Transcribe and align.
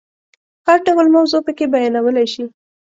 هر 0.65 0.79
ډول 0.87 1.07
موضوع 1.15 1.39
پکې 1.45 1.65
بیانولای 1.73 2.27
شي. 2.33 2.43